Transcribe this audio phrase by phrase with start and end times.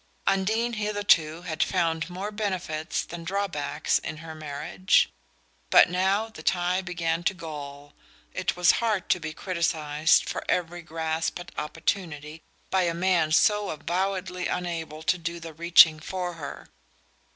[0.25, 5.11] Undine, hitherto, had found more benefits than drawbacks in her marriage;
[5.69, 7.93] but now the tie began to gall.
[8.33, 12.41] It was hard to be criticized for every grasp at opportunity
[12.71, 16.67] by a man so avowedly unable to do the reaching for her!